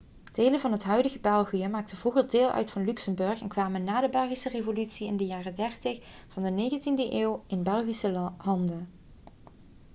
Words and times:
delen 0.33 0.59
van 0.59 0.71
het 0.71 0.83
huidige 0.83 1.19
belgië 1.19 1.67
maakten 1.67 1.97
vroeger 1.97 2.29
deel 2.29 2.49
uit 2.51 2.71
van 2.71 2.85
luxemburg 2.85 3.41
en 3.41 3.47
kwamen 3.47 3.83
na 3.83 4.01
de 4.01 4.09
belgische 4.09 4.49
revolutie 4.49 5.07
in 5.07 5.17
de 5.17 5.25
jaren 5.25 5.55
30 5.55 5.99
van 6.27 6.43
de 6.43 6.51
19e 6.79 7.11
eeuw 7.13 7.43
in 7.47 7.63
belgische 7.63 8.31
handen 8.37 8.87